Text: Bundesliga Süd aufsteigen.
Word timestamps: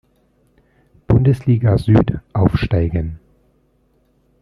Bundesliga 1.05 1.77
Süd 1.77 2.21
aufsteigen. 2.33 3.19